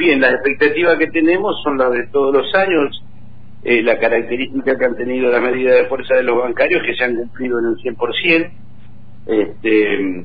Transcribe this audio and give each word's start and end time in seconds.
bien, 0.00 0.20
las 0.20 0.32
expectativas 0.32 0.98
que 0.98 1.08
tenemos 1.08 1.62
son 1.62 1.78
las 1.78 1.92
de 1.92 2.06
todos 2.08 2.34
los 2.34 2.54
años. 2.54 3.04
Eh, 3.62 3.82
la 3.82 3.98
característica 3.98 4.76
que 4.76 4.84
han 4.86 4.96
tenido 4.96 5.30
la 5.30 5.38
medida 5.38 5.74
de 5.74 5.84
fuerza 5.84 6.14
de 6.14 6.22
los 6.22 6.38
bancarios 6.38 6.82
que 6.82 6.94
se 6.94 7.04
han 7.04 7.14
cumplido 7.14 7.58
en 7.58 7.66
el 7.66 7.76
100%. 7.76 8.50
Este, 9.26 10.24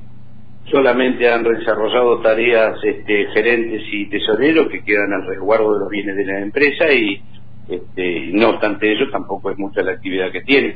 solamente 0.71 1.29
han 1.29 1.43
desarrollado 1.43 2.21
tareas 2.21 2.77
este, 2.81 3.27
gerentes 3.33 3.83
y 3.91 4.05
tesoreros 4.05 4.69
que 4.69 4.83
quedan 4.83 5.11
al 5.11 5.27
resguardo 5.27 5.73
de 5.73 5.79
los 5.81 5.89
bienes 5.89 6.15
de 6.15 6.25
la 6.25 6.39
empresa 6.39 6.91
y 6.91 7.21
este, 7.67 8.29
no 8.31 8.51
obstante 8.51 8.89
ello 8.89 9.09
tampoco 9.11 9.51
es 9.51 9.57
mucha 9.57 9.81
la 9.81 9.91
actividad 9.91 10.31
que 10.31 10.41
tienen. 10.41 10.75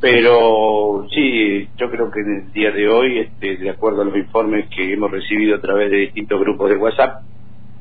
Pero 0.00 1.06
sí, 1.10 1.68
yo 1.76 1.90
creo 1.90 2.10
que 2.10 2.20
en 2.20 2.46
el 2.46 2.52
día 2.52 2.70
de 2.70 2.88
hoy, 2.88 3.18
este, 3.18 3.58
de 3.58 3.70
acuerdo 3.70 4.02
a 4.02 4.04
los 4.06 4.16
informes 4.16 4.68
que 4.74 4.90
hemos 4.90 5.10
recibido 5.10 5.56
a 5.56 5.60
través 5.60 5.90
de 5.90 5.98
distintos 5.98 6.40
grupos 6.40 6.70
de 6.70 6.76
WhatsApp 6.76 7.29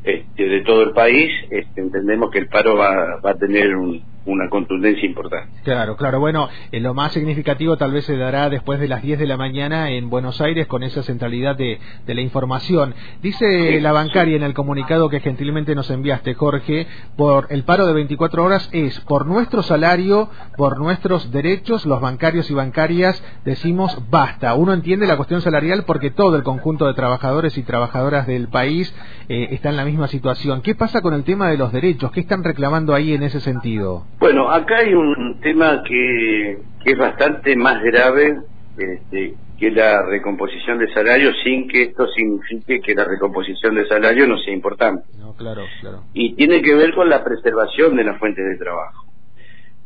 este, 0.03 0.43
de 0.43 0.61
todo 0.61 0.83
el 0.83 0.91
país, 0.91 1.29
este, 1.49 1.81
entendemos 1.81 2.31
que 2.31 2.39
el 2.39 2.47
paro 2.47 2.75
va, 2.75 3.19
va 3.23 3.31
a 3.31 3.37
tener 3.37 3.75
un, 3.75 4.03
una 4.29 4.49
contundencia 4.49 5.05
importante. 5.05 5.49
Claro, 5.63 5.95
claro. 5.95 6.19
Bueno, 6.19 6.49
eh, 6.71 6.79
lo 6.79 6.93
más 6.93 7.11
significativo 7.11 7.77
tal 7.77 7.91
vez 7.91 8.05
se 8.05 8.17
dará 8.17 8.49
después 8.49 8.79
de 8.79 8.87
las 8.87 9.01
10 9.01 9.19
de 9.19 9.27
la 9.27 9.37
mañana 9.37 9.89
en 9.89 10.09
Buenos 10.09 10.39
Aires 10.41 10.67
con 10.67 10.83
esa 10.83 11.03
centralidad 11.03 11.55
de, 11.55 11.79
la 12.07 12.21
información. 12.21 12.93
Dice 13.21 13.79
la 13.81 13.91
bancaria 13.91 14.35
en 14.35 14.43
el 14.43 14.53
comunicado 14.53 15.09
que 15.09 15.19
gentilmente 15.19 15.75
nos 15.75 15.89
enviaste, 15.89 16.33
Jorge, 16.33 16.87
por 17.15 17.47
el 17.49 17.63
paro 17.63 17.85
de 17.85 17.93
24 17.93 18.43
horas 18.43 18.69
es 18.71 18.99
por 19.01 19.25
nuestro 19.25 19.61
salario, 19.63 20.29
por 20.57 20.79
nuestros 20.79 21.31
derechos, 21.31 21.85
los 21.85 22.01
bancarios 22.01 22.49
y 22.49 22.53
bancarias 22.53 23.23
decimos 23.45 23.97
basta. 24.09 24.53
Uno 24.55 24.73
entiende 24.73 25.07
la 25.07 25.17
cuestión 25.17 25.41
salarial 25.41 25.83
porque 25.85 26.11
todo 26.11 26.35
el 26.35 26.43
conjunto 26.43 26.87
de 26.87 26.93
trabajadores 26.93 27.57
y 27.57 27.63
trabajadoras 27.63 28.27
del 28.27 28.47
país 28.47 28.93
eh, 29.27 29.49
está 29.51 29.69
en 29.69 29.77
la 29.77 29.85
misma 29.85 30.07
situación. 30.07 30.61
¿Qué 30.61 30.75
pasa 30.75 31.01
con 31.01 31.13
el 31.13 31.23
tema 31.23 31.49
de 31.49 31.57
los 31.57 31.71
derechos? 31.71 32.11
¿Qué 32.11 32.19
están 32.19 32.43
reclamando 32.43 32.93
ahí 32.93 33.13
en 33.13 33.23
ese 33.23 33.39
sentido? 33.39 34.05
Bueno, 34.19 34.51
acá 34.51 34.79
hay 34.79 34.93
un 34.93 35.39
tema 35.39 35.81
que, 35.83 36.59
es 36.83 36.97
bastante 36.97 37.55
más 37.55 37.81
grave 37.81 38.37
este, 38.77 39.35
que 39.57 39.71
la 39.71 40.03
recomposición 40.05 40.77
de 40.77 40.91
salario 40.93 41.31
sin 41.43 41.67
que 41.67 41.83
esto 41.83 42.05
signifique 42.07 42.81
que 42.81 42.95
la 42.95 43.05
recomposición 43.05 43.75
de 43.75 43.87
salario 43.87 44.27
no 44.27 44.37
sea 44.37 44.53
importante. 44.53 45.05
No, 45.17 45.33
claro, 45.35 45.63
claro. 45.79 46.03
Y 46.13 46.33
tiene 46.35 46.61
que 46.61 46.75
ver 46.75 46.93
con 46.93 47.09
la 47.09 47.23
preservación 47.23 47.95
de 47.95 48.03
las 48.03 48.19
fuentes 48.19 48.45
de 48.45 48.57
trabajo. 48.57 49.05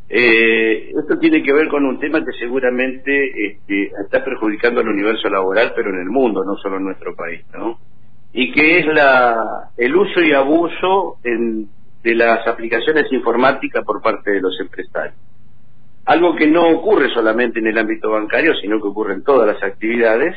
Eh, 0.09 0.91
esto 0.99 1.17
tiene 1.19 1.43
que 1.43 1.53
ver 1.53 1.67
con 1.67 1.85
un 1.85 1.99
tema 1.99 2.23
que 2.25 2.33
seguramente 2.39 3.47
este, 3.47 3.91
está 4.03 4.23
perjudicando 4.23 4.81
al 4.81 4.87
universo 4.87 5.29
laboral, 5.29 5.73
pero 5.75 5.89
en 5.89 6.01
el 6.01 6.09
mundo, 6.09 6.43
no 6.43 6.55
solo 6.57 6.77
en 6.77 6.85
nuestro 6.85 7.15
país, 7.15 7.43
¿no? 7.53 7.79
Y 8.31 8.51
que 8.51 8.79
es 8.79 8.85
la, 8.87 9.69
el 9.77 9.95
uso 9.95 10.21
y 10.21 10.33
abuso 10.33 11.17
en 11.23 11.67
de 12.03 12.15
las 12.15 12.45
aplicaciones 12.47 13.11
informáticas 13.11 13.83
por 13.85 14.01
parte 14.01 14.31
de 14.31 14.41
los 14.41 14.59
empresarios. 14.59 15.15
Algo 16.05 16.35
que 16.35 16.47
no 16.47 16.67
ocurre 16.69 17.09
solamente 17.13 17.59
en 17.59 17.67
el 17.67 17.77
ámbito 17.77 18.11
bancario, 18.11 18.53
sino 18.55 18.81
que 18.81 18.87
ocurre 18.89 19.13
en 19.13 19.23
todas 19.23 19.47
las 19.47 19.63
actividades. 19.63 20.35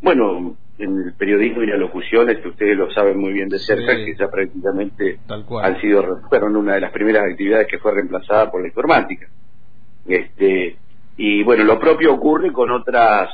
Bueno, 0.00 0.56
en 0.78 0.98
el 0.98 1.14
periodismo 1.14 1.62
y 1.62 1.66
la 1.66 1.76
locución, 1.76 2.28
que 2.28 2.48
ustedes 2.48 2.76
lo 2.76 2.90
saben 2.92 3.18
muy 3.18 3.32
bien 3.32 3.48
de 3.48 3.58
cerca, 3.58 3.96
que 3.96 4.14
ya 4.16 4.28
prácticamente 4.28 5.18
han 5.28 5.80
sido, 5.80 6.20
fueron 6.28 6.56
una 6.56 6.74
de 6.74 6.80
las 6.82 6.92
primeras 6.92 7.24
actividades 7.28 7.66
que 7.66 7.78
fue 7.78 7.92
reemplazada 7.92 8.50
por 8.50 8.62
la 8.62 8.68
informática. 8.68 9.26
Este, 10.06 10.76
y 11.16 11.42
bueno, 11.42 11.64
lo 11.64 11.80
propio 11.80 12.14
ocurre 12.14 12.52
con 12.52 12.70
otras 12.70 13.28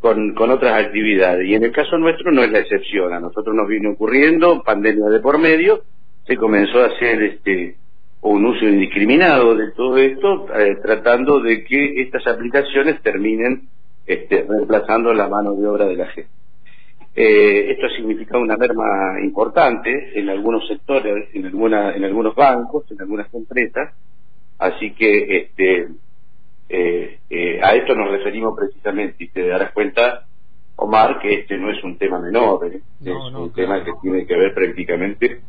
con, 0.00 0.34
con 0.34 0.50
otras 0.50 0.84
actividades. 0.84 1.46
Y 1.46 1.54
en 1.54 1.64
el 1.64 1.72
caso 1.72 1.96
nuestro 1.96 2.30
no 2.30 2.42
es 2.42 2.50
la 2.50 2.58
excepción. 2.58 3.12
A 3.12 3.20
nosotros 3.20 3.54
nos 3.54 3.66
vino 3.66 3.92
ocurriendo 3.92 4.62
pandemia 4.62 5.06
de 5.06 5.20
por 5.20 5.38
medio 5.38 5.82
se 6.26 6.36
comenzó 6.36 6.80
a 6.80 6.86
hacer 6.86 7.22
este 7.22 7.76
un 8.24 8.46
uso 8.46 8.64
indiscriminado 8.64 9.54
de 9.54 9.70
todo 9.72 9.98
esto, 9.98 10.46
eh, 10.58 10.76
tratando 10.82 11.40
de 11.40 11.62
que 11.62 12.00
estas 12.00 12.26
aplicaciones 12.26 13.02
terminen 13.02 13.68
este, 14.06 14.46
reemplazando 14.48 15.12
la 15.12 15.28
mano 15.28 15.54
de 15.54 15.66
obra 15.66 15.84
de 15.84 15.96
la 15.96 16.06
gente. 16.06 16.30
Eh, 17.14 17.70
esto 17.72 17.86
ha 17.86 17.90
significado 17.90 18.42
una 18.42 18.56
merma 18.56 19.20
importante 19.22 20.18
en 20.18 20.30
algunos 20.30 20.66
sectores, 20.66 21.28
en, 21.34 21.44
alguna, 21.44 21.94
en 21.94 22.02
algunos 22.02 22.34
bancos, 22.34 22.90
en 22.90 23.00
algunas 23.02 23.32
empresas, 23.34 23.94
así 24.58 24.92
que 24.94 25.36
este, 25.36 25.88
eh, 26.70 27.60
a 27.62 27.74
esto 27.74 27.94
nos 27.94 28.10
referimos 28.10 28.56
precisamente 28.56 29.22
y 29.22 29.28
te 29.28 29.46
darás 29.46 29.72
cuenta 29.72 30.24
Omar, 30.76 31.20
que 31.20 31.34
este 31.34 31.56
no 31.56 31.70
es 31.70 31.82
un 31.84 31.98
tema 31.98 32.18
menor, 32.18 32.66
es 32.66 32.82
un 33.04 33.52
tema 33.52 33.84
que 33.84 33.92
tiene 34.02 34.26
que 34.26 34.34
ver 34.34 34.54
prácticamente 34.54 35.40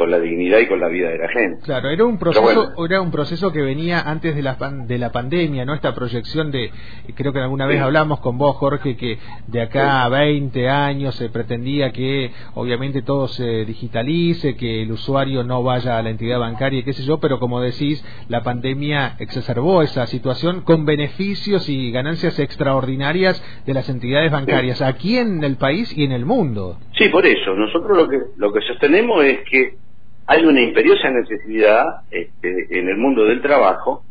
con 0.00 0.10
la 0.10 0.18
dignidad 0.18 0.60
y 0.60 0.66
con 0.66 0.80
la 0.80 0.88
vida 0.88 1.10
de 1.10 1.18
la 1.18 1.28
gente. 1.28 1.60
Claro, 1.62 1.90
era 1.90 2.06
un 2.06 2.18
proceso, 2.18 2.72
era 2.86 3.02
un 3.02 3.10
proceso 3.10 3.52
que 3.52 3.60
venía 3.60 4.00
antes 4.00 4.34
de 4.34 4.40
la 4.40 4.56
de 4.86 4.96
la 4.96 5.12
pandemia, 5.12 5.66
no 5.66 5.74
esta 5.74 5.94
proyección 5.94 6.50
de, 6.50 6.70
creo 7.14 7.34
que 7.34 7.38
alguna 7.38 7.66
vez 7.66 7.82
hablamos 7.82 8.20
con 8.20 8.38
vos, 8.38 8.56
Jorge, 8.56 8.96
que 8.96 9.18
de 9.46 9.60
acá 9.60 10.04
a 10.04 10.08
20 10.08 10.70
años 10.70 11.16
se 11.16 11.28
pretendía 11.28 11.92
que 11.92 12.30
obviamente 12.54 13.02
todo 13.02 13.28
se 13.28 13.66
digitalice, 13.66 14.56
que 14.56 14.84
el 14.84 14.90
usuario 14.90 15.44
no 15.44 15.62
vaya 15.62 15.98
a 15.98 16.02
la 16.02 16.08
entidad 16.08 16.38
bancaria, 16.38 16.82
qué 16.82 16.94
sé 16.94 17.02
yo, 17.02 17.20
pero 17.20 17.38
como 17.38 17.60
decís, 17.60 18.02
la 18.30 18.42
pandemia 18.42 19.16
exacerbó 19.18 19.82
esa 19.82 20.06
situación 20.06 20.62
con 20.62 20.86
beneficios 20.86 21.68
y 21.68 21.90
ganancias 21.90 22.38
extraordinarias 22.38 23.44
de 23.66 23.74
las 23.74 23.86
entidades 23.90 24.32
bancarias 24.32 24.80
aquí 24.80 25.18
en 25.18 25.44
el 25.44 25.56
país 25.56 25.94
y 25.94 26.04
en 26.04 26.12
el 26.12 26.24
mundo. 26.24 26.78
Sí, 26.96 27.10
por 27.10 27.26
eso. 27.26 27.54
Nosotros 27.54 27.98
lo 27.98 28.08
que 28.08 28.16
lo 28.38 28.50
que 28.50 28.60
sostenemos 28.62 29.22
es 29.24 29.40
que 29.50 29.89
hay 30.30 30.44
una 30.44 30.60
imperiosa 30.60 31.10
necesidad 31.10 32.02
este, 32.08 32.78
en 32.78 32.88
el 32.88 32.96
mundo 32.98 33.24
del 33.24 33.42
trabajo 33.42 34.04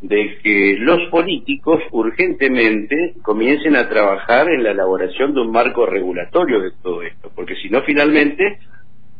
de 0.00 0.38
que 0.42 0.76
los 0.78 1.10
políticos 1.10 1.82
urgentemente 1.90 3.16
comiencen 3.20 3.76
a 3.76 3.86
trabajar 3.86 4.48
en 4.48 4.62
la 4.62 4.70
elaboración 4.70 5.34
de 5.34 5.42
un 5.42 5.50
marco 5.50 5.84
regulatorio 5.84 6.60
de 6.60 6.70
todo 6.82 7.02
esto, 7.02 7.30
porque 7.34 7.54
si 7.56 7.68
no 7.68 7.82
finalmente 7.82 8.60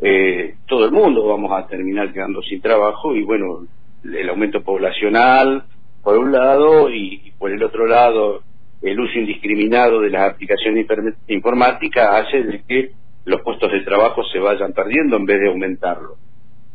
eh, 0.01 0.55
todo 0.67 0.87
el 0.87 0.93
mundo 0.93 1.29
vamos 1.29 1.53
a 1.53 1.67
terminar 1.67 2.15
quedando 2.15 2.41
sin 2.41 2.63
trabajo 2.63 3.15
y 3.15 3.25
bueno, 3.25 3.67
el 4.03 4.29
aumento 4.31 4.63
poblacional 4.63 5.65
por 6.03 6.17
un 6.17 6.33
lado 6.33 6.89
y, 6.89 7.31
por 7.39 7.51
el 7.51 7.63
otro 7.63 7.87
lado 7.87 8.41
el 8.81 8.99
uso 8.99 9.19
indiscriminado 9.19 10.01
de 10.01 10.09
las 10.09 10.33
aplicaciones 10.33 10.87
informáticas 11.27 12.25
hace 12.25 12.43
de 12.43 12.63
que 12.67 12.93
los 13.27 13.43
puestos 13.43 13.71
de 13.71 13.81
trabajo 13.81 14.25
se 14.33 14.39
vayan 14.39 14.73
perdiendo 14.73 15.19
en 15.19 15.27
vez 15.27 15.41
de 15.41 15.49
aumentarlo. 15.49 16.17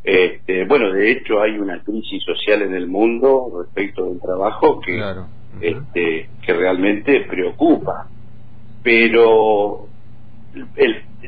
Este, 0.03 0.65
bueno, 0.65 0.91
de 0.91 1.11
hecho 1.11 1.41
hay 1.41 1.57
una 1.57 1.81
crisis 1.81 2.23
social 2.23 2.61
en 2.61 2.73
el 2.73 2.87
mundo 2.87 3.63
respecto 3.63 4.05
del 4.05 4.19
trabajo 4.19 4.81
que, 4.81 5.01
este, 5.61 6.29
que 6.45 6.53
realmente 6.53 7.21
preocupa. 7.21 8.09
Pero 8.83 9.87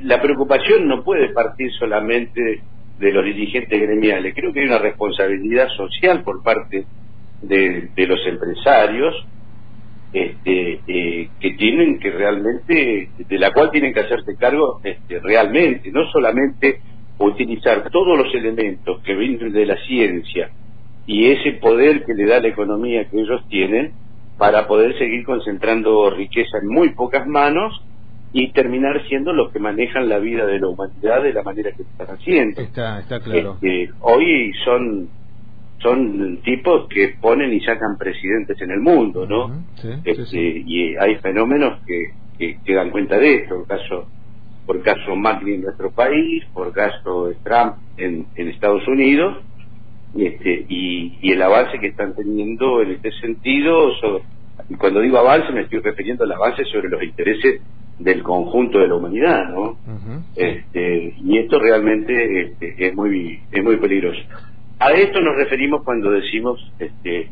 la 0.01 0.21
preocupación 0.21 0.87
no 0.87 1.03
puede 1.03 1.29
partir 1.33 1.71
solamente 1.73 2.61
de 2.99 3.11
los 3.11 3.23
dirigentes 3.23 3.81
gremiales. 3.81 4.33
Creo 4.35 4.51
que 4.51 4.59
hay 4.59 4.67
una 4.67 4.79
responsabilidad 4.79 5.69
social 5.69 6.23
por 6.23 6.43
parte 6.43 6.85
de 7.41 8.07
los 8.07 8.19
empresarios 8.27 9.25
este, 10.15 10.79
eh, 10.87 11.29
que 11.41 11.51
tienen 11.55 11.99
que 11.99 12.09
realmente, 12.09 13.09
de 13.17 13.37
la 13.37 13.51
cual 13.51 13.69
tienen 13.69 13.93
que 13.93 13.99
hacerse 13.99 14.37
cargo 14.37 14.79
este, 14.81 15.19
realmente, 15.19 15.91
no 15.91 16.09
solamente 16.09 16.79
utilizar 17.19 17.89
todos 17.89 18.17
los 18.17 18.33
elementos 18.33 19.01
que 19.01 19.15
vienen 19.15 19.51
de 19.51 19.65
la 19.65 19.77
ciencia 19.85 20.49
y 21.07 21.27
ese 21.27 21.53
poder 21.53 22.03
que 22.05 22.13
le 22.13 22.25
da 22.25 22.39
la 22.39 22.47
economía 22.47 23.05
que 23.09 23.19
ellos 23.19 23.41
tienen 23.47 23.93
para 24.37 24.67
poder 24.67 24.97
seguir 24.97 25.23
concentrando 25.23 26.09
riqueza 26.09 26.57
en 26.61 26.67
muy 26.67 26.89
pocas 26.89 27.25
manos 27.27 27.81
y 28.33 28.51
terminar 28.51 29.01
siendo 29.07 29.31
los 29.31 29.51
que 29.53 29.59
manejan 29.59 30.09
la 30.09 30.19
vida 30.19 30.45
de 30.45 30.59
la 30.59 30.67
humanidad 30.67 31.23
de 31.23 31.31
la 31.31 31.41
manera 31.41 31.71
que 31.71 31.83
están 31.83 32.07
haciendo. 32.07 32.61
Está, 32.61 32.99
está 32.99 33.21
claro. 33.21 33.53
Este, 33.61 33.91
hoy 34.01 34.51
son 34.65 35.09
son 35.85 36.41
tipos 36.43 36.87
que 36.89 37.15
ponen 37.21 37.53
y 37.53 37.59
sacan 37.61 37.97
presidentes 37.97 38.59
en 38.59 38.71
el 38.71 38.79
mundo, 38.79 39.27
¿no? 39.27 39.63
Este, 40.03 40.63
y 40.65 40.95
hay 40.95 41.15
fenómenos 41.17 41.79
que, 41.85 42.57
que, 42.65 42.73
dan 42.73 42.89
cuenta 42.89 43.19
de 43.19 43.35
esto, 43.35 43.55
por 43.55 43.67
caso, 43.67 44.07
por 44.65 44.81
caso 44.81 45.15
Macri 45.15 45.55
en 45.55 45.61
nuestro 45.61 45.91
país, 45.91 46.43
por 46.53 46.71
caso 46.71 47.31
Trump 47.43 47.75
en, 47.97 48.25
en 48.35 48.47
Estados 48.49 48.87
Unidos, 48.87 49.37
y, 50.15 50.25
este, 50.25 50.65
y, 50.69 51.31
el 51.31 51.41
avance 51.41 51.77
que 51.79 51.87
están 51.87 52.15
teniendo 52.15 52.81
en 52.81 52.91
este 52.91 53.11
sentido, 53.19 53.91
y 54.69 54.75
cuando 54.75 55.01
digo 55.01 55.17
avance 55.17 55.51
me 55.51 55.61
estoy 55.61 55.79
refiriendo 55.79 56.23
al 56.23 56.31
avance 56.31 56.63
sobre 56.65 56.89
los 56.89 57.03
intereses 57.03 57.61
del 57.99 58.23
conjunto 58.23 58.79
de 58.79 58.87
la 58.87 58.95
humanidad, 58.95 59.49
¿no? 59.49 59.77
este, 60.35 61.15
y 61.21 61.37
esto 61.37 61.59
realmente 61.59 62.41
este, 62.41 62.87
es 62.87 62.95
muy 62.95 63.41
es 63.51 63.63
muy 63.63 63.77
peligroso. 63.77 64.19
A 64.79 64.91
esto 64.91 65.21
nos 65.21 65.35
referimos 65.35 65.83
cuando 65.83 66.11
decimos 66.11 66.59
este, 66.79 67.29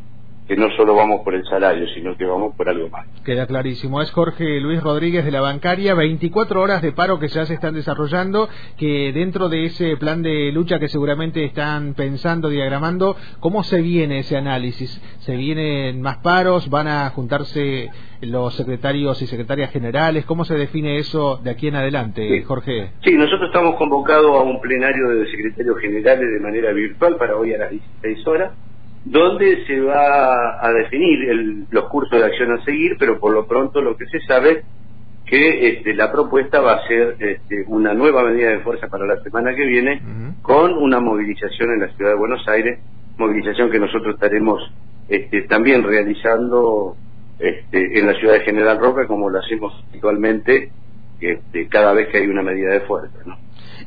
que 0.47 0.55
no 0.57 0.69
solo 0.75 0.95
vamos 0.95 1.21
por 1.23 1.35
el 1.35 1.45
salario, 1.45 1.87
sino 1.89 2.17
que 2.17 2.25
vamos 2.25 2.55
por 2.55 2.67
algo 2.67 2.89
más. 2.89 3.07
Queda 3.23 3.47
clarísimo. 3.47 4.01
Es 4.01 4.11
Jorge 4.11 4.59
Luis 4.59 4.83
Rodríguez 4.83 5.23
de 5.23 5.31
la 5.31 5.41
bancaria, 5.41 5.93
24 5.93 6.61
horas 6.61 6.81
de 6.81 6.91
paro 6.91 7.19
que 7.19 7.29
ya 7.29 7.45
se 7.45 7.53
están 7.53 7.73
desarrollando, 7.73 8.49
que 8.77 9.13
dentro 9.13 9.47
de 9.47 9.65
ese 9.65 9.95
plan 9.97 10.21
de 10.21 10.51
lucha 10.51 10.79
que 10.79 10.89
seguramente 10.89 11.45
están 11.45 11.93
pensando, 11.93 12.49
diagramando, 12.49 13.15
¿cómo 13.39 13.63
se 13.63 13.81
viene 13.81 14.19
ese 14.19 14.35
análisis? 14.35 15.01
¿Se 15.19 15.35
vienen 15.35 16.01
más 16.01 16.17
paros? 16.17 16.69
¿Van 16.69 16.87
a 16.87 17.09
juntarse 17.11 17.89
los 18.21 18.53
secretarios 18.55 19.21
y 19.21 19.27
secretarias 19.27 19.71
generales? 19.71 20.25
¿Cómo 20.25 20.43
se 20.43 20.55
define 20.55 20.97
eso 20.97 21.37
de 21.37 21.51
aquí 21.51 21.67
en 21.67 21.75
adelante, 21.75 22.43
Jorge? 22.43 22.91
Sí, 23.03 23.13
nosotros 23.13 23.47
estamos 23.47 23.75
convocados 23.75 24.35
a 24.35 24.43
un 24.43 24.59
plenario 24.59 25.09
de 25.09 25.25
secretarios 25.27 25.77
generales 25.79 26.29
de 26.29 26.39
manera 26.41 26.73
virtual 26.73 27.15
para 27.15 27.37
hoy 27.37 27.53
a 27.53 27.59
las 27.59 27.71
16 27.71 28.27
horas 28.27 28.51
donde 29.05 29.65
se 29.65 29.81
va 29.81 30.65
a 30.65 30.71
definir 30.71 31.65
los 31.69 31.85
cursos 31.89 32.19
de 32.19 32.25
acción 32.25 32.51
a 32.51 32.63
seguir, 32.63 32.95
pero 32.97 33.19
por 33.19 33.33
lo 33.33 33.45
pronto 33.45 33.81
lo 33.81 33.97
que 33.97 34.05
se 34.05 34.19
sabe 34.21 34.63
que 35.25 35.69
este, 35.69 35.93
la 35.93 36.11
propuesta 36.11 36.61
va 36.61 36.73
a 36.73 36.87
ser 36.87 37.15
este, 37.19 37.63
una 37.67 37.93
nueva 37.93 38.23
medida 38.23 38.49
de 38.49 38.59
fuerza 38.59 38.87
para 38.87 39.05
la 39.05 39.21
semana 39.23 39.55
que 39.55 39.65
viene 39.65 40.01
con 40.41 40.73
una 40.73 40.99
movilización 40.99 41.71
en 41.73 41.79
la 41.81 41.87
ciudad 41.95 42.11
de 42.11 42.17
Buenos 42.17 42.47
Aires, 42.47 42.79
movilización 43.17 43.71
que 43.71 43.79
nosotros 43.79 44.15
estaremos 44.15 44.61
este, 45.09 45.43
también 45.43 45.83
realizando 45.83 46.95
este, 47.39 47.99
en 47.99 48.07
la 48.07 48.13
ciudad 48.13 48.33
de 48.33 48.39
General 48.41 48.79
Roca 48.79 49.07
como 49.07 49.29
lo 49.29 49.39
hacemos 49.39 49.73
actualmente 49.93 50.71
este, 51.19 51.67
cada 51.67 51.93
vez 51.93 52.09
que 52.09 52.19
hay 52.19 52.27
una 52.27 52.41
medida 52.41 52.71
de 52.71 52.81
fuerza. 52.81 53.17
¿no? 53.25 53.37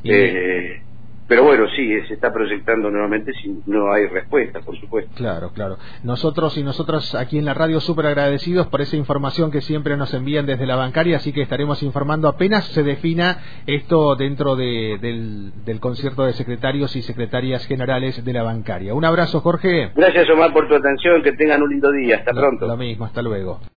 Eh, 0.03 0.81
pero 1.27 1.43
bueno, 1.43 1.65
sí, 1.75 1.89
se 2.07 2.13
está 2.13 2.31
proyectando 2.31 2.89
nuevamente 2.89 3.33
si 3.33 3.61
no 3.65 3.91
hay 3.91 4.07
respuesta, 4.07 4.61
por 4.61 4.79
supuesto. 4.79 5.11
Claro, 5.15 5.51
claro. 5.53 5.77
Nosotros 6.03 6.57
y 6.57 6.63
nosotras 6.63 7.15
aquí 7.15 7.37
en 7.37 7.45
la 7.45 7.53
radio 7.53 7.79
súper 7.79 8.07
agradecidos 8.07 8.67
por 8.67 8.81
esa 8.81 8.95
información 8.95 9.51
que 9.51 9.61
siempre 9.61 9.97
nos 9.97 10.13
envían 10.13 10.45
desde 10.45 10.65
la 10.65 10.75
bancaria, 10.75 11.17
así 11.17 11.33
que 11.33 11.41
estaremos 11.41 11.83
informando 11.83 12.27
apenas 12.27 12.65
se 12.65 12.83
defina 12.83 13.39
esto 13.65 14.15
dentro 14.15 14.55
del, 14.55 15.51
concierto 15.79 16.25
de 16.25 16.33
secretarios 16.33 16.95
y 16.95 17.01
secretarias 17.01 17.65
generales 17.65 18.23
de 18.23 18.33
la 18.33 18.43
bancaria. 18.43 18.93
Un 18.93 19.05
abrazo, 19.05 19.41
Jorge. 19.41 19.91
Gracias, 19.95 20.29
Omar, 20.29 20.53
por 20.53 20.67
tu 20.67 20.75
atención. 20.75 21.21
Que 21.23 21.31
tengan 21.33 21.61
un 21.61 21.69
lindo 21.69 21.91
día. 21.91 22.17
Hasta 22.17 22.31
pronto. 22.31 22.67
Lo 22.67 22.77
mismo, 22.77 23.05
hasta 23.05 23.21
luego. 23.21 23.59